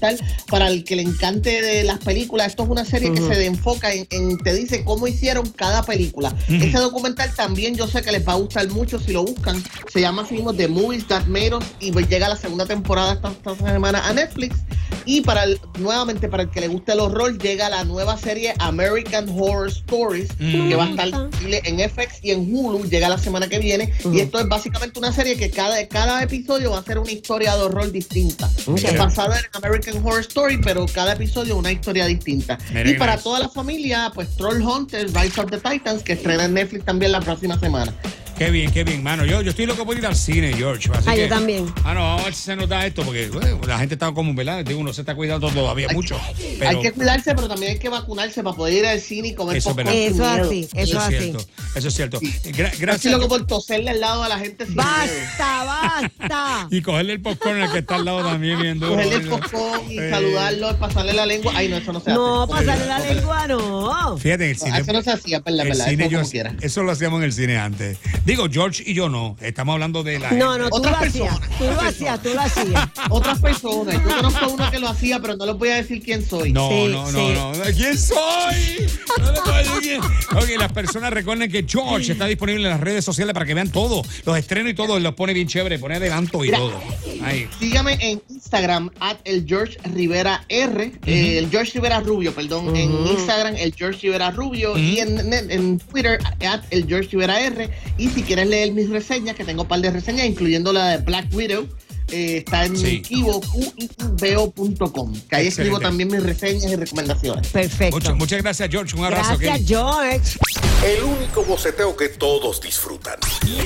para 0.50 0.68
el 0.68 0.84
que 0.84 0.96
le 0.96 1.02
encante 1.04 1.62
de 1.62 1.84
las 1.84 2.00
películas. 2.00 2.48
Esto 2.48 2.64
es 2.64 2.70
una 2.70 2.86
serie 2.86 3.12
que 3.14 3.22
se 3.22 3.46
enfoca 3.46 3.92
en, 3.94 4.08
en- 4.10 4.38
te 4.38 4.54
dice 4.54 4.84
cómo 4.84 5.08
hicieron 5.08 5.50
cada 5.52 5.84
película. 5.84 6.34
Ese 6.48 6.78
documental 6.78 7.34
también 7.36 7.76
yo 7.76 7.88
sé 7.88 8.02
que 8.02 8.12
les 8.12 8.28
va 8.28 8.34
a 8.34 8.38
gustar 8.38 8.68
mucho 8.70 9.00
si 9.00 9.12
lo 9.14 9.24
buscan. 9.24 9.62
Se 9.92 10.02
llama 10.02 10.24
así 10.24 10.36
mismo 10.36 10.54
The 10.54 10.68
Movies 10.68 11.08
That 11.08 11.26
Made 11.28 11.56
Us 11.56 11.66
y 11.80 11.92
pues 11.92 12.08
llega 12.10 12.28
la 12.30 12.36
segunda 12.38 12.66
temporada 12.66 13.14
esta, 13.14 13.30
esta 13.32 13.56
semana 13.74 14.08
a 14.08 14.14
Netflix. 14.14 14.58
Y 15.05 15.22
para 15.22 15.43
el- 15.43 15.60
nuevamente 15.79 16.27
para 16.29 16.43
el 16.43 16.50
que 16.50 16.62
le 16.62 16.67
guste 16.67 16.93
el 16.93 17.00
horror 17.00 17.38
llega 17.38 17.69
la 17.69 17.83
nueva 17.83 18.17
serie 18.17 18.53
American 18.60 19.27
Horror 19.29 19.67
Stories 19.69 20.29
Mm. 20.39 20.69
que 20.69 20.75
va 20.75 20.86
a 20.86 20.89
estar 20.89 21.05
disponible 21.07 21.62
en 21.65 21.79
FX 21.79 22.19
y 22.24 22.31
en 22.31 22.53
Hulu 22.55 22.86
llega 22.89 23.10
la 23.10 23.17
semana 23.17 23.48
que 23.48 23.60
viene. 23.60 23.93
Y 24.12 24.19
esto 24.19 24.39
es 24.39 24.48
básicamente 24.48 25.00
una 25.00 25.12
serie 25.12 25.36
que 25.36 25.50
cada, 25.51 25.86
cada 25.88 26.22
episodio 26.24 26.72
va 26.72 26.79
a 26.79 26.83
ser 26.83 26.98
una 27.00 27.12
historia 27.12 27.55
de 27.55 27.63
horror 27.63 27.91
distinta. 27.91 28.50
Ok. 28.65 28.77
es 28.83 28.98
basada 28.98 29.39
en 29.39 29.45
American 29.53 29.98
Horror 30.05 30.22
Story 30.22 30.57
pero 30.63 30.86
cada 30.86 31.13
episodio 31.13 31.57
una 31.57 31.72
historia 31.72 32.05
distinta. 32.05 32.57
Y 32.86 32.93
para 32.93 33.17
toda 33.17 33.39
la 33.39 33.50
familia 33.50 34.12
pues 34.13 34.36
Troll 34.38 34.62
Hunters 34.62 35.13
Rise 35.13 35.39
of 35.41 35.50
the 35.51 35.57
Titans 35.57 36.03
que 36.03 36.13
estrena 36.13 36.45
en 36.45 36.53
Netflix 36.53 36.86
también 36.86 37.12
la 37.12 37.19
próxima 37.22 37.60
semana 37.60 37.93
Qué 38.38 38.50
bien, 38.50 38.72
qué 38.72 38.84
bien, 38.84 39.04
mano. 39.04 39.25
Yo, 39.25 39.42
yo 39.42 39.52
estoy 39.52 39.66
loco 39.68 39.86
por 39.86 39.96
ir 39.98 40.06
al 40.06 40.16
cine, 40.16 40.54
George. 40.54 40.90
Así 40.94 41.08
Ah, 41.08 41.16
yo 41.16 41.30
también. 41.30 41.72
Ah, 41.84 41.94
no, 41.94 42.02
vamos 42.02 42.22
a 42.22 42.25
ver 42.25 42.34
si 42.34 42.42
se 42.44 42.56
nota 42.56 42.86
esto, 42.86 43.04
porque 43.04 43.30
bueno, 43.30 43.60
la 43.68 43.78
gente 43.78 43.94
está 43.94 44.12
como, 44.12 44.34
¿verdad? 44.34 44.66
Digo, 44.66 44.80
uno 44.80 44.92
se 44.92 45.02
está 45.02 45.13
cuidando 45.16 45.50
todavía 45.52 45.88
mucho. 45.94 46.20
Pero 46.60 46.70
hay 46.72 46.82
que 46.82 46.92
cuidarse 46.92 47.36
pero 47.36 47.48
también 47.48 47.74
hay 47.74 47.80
que 47.80 47.90
vacunarse 47.90 48.42
para 48.44 48.56
poder 48.56 48.74
ir 48.74 48.86
al 48.88 49.00
cine 49.00 49.30
y 49.30 49.36
comer 49.36 49.58
Eso 49.58 49.70
Eso 49.80 50.25
así, 50.25 50.62
eso 50.62 50.70
eso 50.74 50.98
es 50.98 51.04
así. 51.04 51.18
cierto. 51.20 51.46
Eso 51.75 51.88
es 51.88 51.94
cierto. 51.94 52.20
Sí. 52.20 52.34
Gra- 52.46 52.66
Estoy 52.66 52.80
gracias. 52.80 53.13
loco 53.13 53.28
por 53.30 53.46
toserle 53.48 53.92
al 53.92 54.00
lado 54.02 54.24
a 54.24 54.30
la 54.30 54.40
gente 54.40 54.66
sin 54.66 54.75
miedo. 54.75 54.88
Basta, 54.88 55.63
basta. 55.63 56.68
Y 56.72 56.82
cogerle 56.82 57.13
el 57.13 57.22
popcorn 57.22 57.62
al 57.62 57.72
que 57.72 57.80
está 57.80 57.96
al 57.96 58.06
lado 58.06 58.24
también 58.24 58.60
viendo. 58.60 58.90
cogerle 58.90 59.16
el 59.16 59.28
popcorn 59.28 59.92
y 59.92 59.98
saludarlo, 59.98 60.75
pasarle 60.78 61.13
la 61.13 61.25
lengua. 61.28 61.54
Ay, 61.56 61.70
no, 61.70 61.78
eso 61.78 61.94
no 61.94 62.00
se 62.00 62.12
No, 62.12 62.44
hace. 62.44 62.52
pasarle 62.54 62.86
la 62.88 63.00
lengua, 63.00 63.48
no. 63.48 63.73
Fíjate, 64.20 64.52
el 64.52 64.58
cine. 64.58 64.80
Eso 64.80 64.94
no 64.94 65.02
se 65.02 65.12
hacía, 65.12 65.40
verdad, 65.40 65.62
el 65.66 65.70
verdad. 65.72 65.88
cine 65.90 66.04
Eso 66.06 66.12
yo- 66.12 66.44
eso 66.62 66.84
lo 66.84 66.92
hacíamos 66.92 67.20
en 67.20 67.24
el 67.26 67.34
cine 67.34 67.58
antes. 67.58 67.98
Digo, 68.26 68.48
George 68.52 68.84
y 68.86 68.94
yo 68.94 69.10
no. 69.10 69.36
Estamos 69.42 69.74
hablando 69.74 70.04
de 70.04 70.20
la. 70.20 70.32
No, 70.32 70.52
gente. 70.54 70.60
no, 70.64 70.70
tú 70.70 70.76
Otras 70.78 70.92
lo 71.02 71.08
hacías. 71.08 71.28
personas, 71.40 71.58
Tú 71.58 71.64
lo 71.66 71.72
otras 71.72 71.88
hacías, 71.94 72.24
tú 72.24 72.30
lo 72.34 72.42
hacías. 72.42 72.90
Otras 73.10 73.40
personas. 73.40 73.94
Yo 73.96 74.16
conozco 74.16 74.50
uno 74.50 74.72
que 74.72 74.80
lo 74.80 74.90
hacía, 74.90 75.20
pero 75.20 75.36
no 75.36 75.46
les 75.46 75.56
voy 75.56 75.70
a 75.70 75.76
decir 75.76 76.02
quién 76.04 76.26
soy. 76.28 76.52
No, 76.54 76.70
Sí, 76.70 76.88
no, 76.92 77.08
sí. 77.08 77.14
no, 77.34 77.54
no. 77.54 77.64
¿Quién 77.76 77.98
soy? 77.98 78.88
No 79.20 79.32
le 79.32 79.42
puedo 79.42 79.58
decir 79.58 79.72
quién. 79.82 80.02
Ok, 80.02 80.50
las 80.60 80.72
personas 80.72 81.12
recuerden 81.14 81.52
que 81.52 81.66
George 81.68 82.12
está 82.12 82.26
disponible 82.26 82.64
en 82.64 82.70
las 82.70 82.80
redes 82.82 83.04
sociales 83.06 83.34
para 83.34 83.46
que 83.46 83.54
vean 83.54 83.70
todo. 83.70 84.02
Los 84.26 84.38
estrenos 84.38 84.72
y 84.72 84.76
todo. 84.76 85.00
Los 85.00 85.14
pone 85.16 85.34
bien 85.34 85.48
chévere, 85.48 85.80
pone 85.80 85.96
adelanto 85.96 86.44
y 86.44 86.48
Mira. 86.48 86.58
todo. 86.60 86.80
Ahí. 87.24 87.48
Sígame 87.60 87.98
en 88.02 88.22
Instagram, 88.30 88.90
at 89.00 89.18
el 89.26 89.46
George 89.48 89.78
Rivera 89.94 90.44
R, 90.50 90.92
eh, 91.06 91.38
el 91.38 91.50
George 91.50 91.72
Rivera 91.76 92.00
Rubio, 92.00 92.34
perdón. 92.34 92.76
En 92.76 92.92
Instagram, 93.08 93.56
el 93.58 93.74
George 93.76 93.83
Rivera 93.92 94.32
Rubio. 94.32 94.78
Y 94.78 95.00
en, 95.00 95.34
en- 95.34 95.52
en 95.52 95.80
Twitter, 95.80 96.20
at 96.48 96.62
el 96.72 96.88
George 96.88 97.10
Rivera 97.12 97.40
R. 97.42 97.70
Y 97.98 98.10
si 98.10 98.24
quieres 98.24 98.48
leer 98.48 98.72
mis 98.72 98.90
reseñas, 98.90 99.36
que 99.36 99.44
tengo 99.44 99.63
un 99.63 99.68
par 99.68 99.80
de 99.82 99.92
reseñas, 99.92 100.25
incluyendo 100.25 100.72
la 100.72 100.90
de 100.90 100.98
Black 100.98 101.28
Widow. 101.34 101.68
eh, 102.12 102.38
está 102.46 102.66
en 102.66 102.78
Sí. 102.78 103.02
Kibo, 103.02 103.42
Q-I-B-O.com, 103.42 105.13
que 105.30 105.36
ahí 105.36 105.48
escribo 105.48 105.80
también 105.80 106.10
mis 106.12 106.22
reseñas 106.22 106.72
y 106.72 106.75
recomendaciones. 106.75 107.48
Perfecto. 107.48 107.96
Muchas, 107.96 108.16
muchas 108.16 108.42
gracias, 108.44 108.70
George. 108.70 108.96
Un 108.96 109.06
abrazo. 109.06 109.38
Gracias. 109.40 109.68
George. 109.68 110.38
El 110.86 111.04
único 111.04 111.44
boceteo 111.44 111.96
que 111.96 112.10
todos 112.10 112.62
disfrutan. 112.62 113.16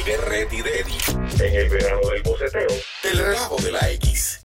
De 0.06 0.18
Red 0.30 0.48
y 0.52 0.58
Deddy. 0.62 1.44
En 1.46 1.56
el 1.56 1.70
verano 1.70 2.00
del 2.14 2.22
boceteo. 2.24 2.68
El 3.12 3.18
relajo 3.18 3.58
de 3.58 3.72
la 3.72 3.90
X. 3.92 4.36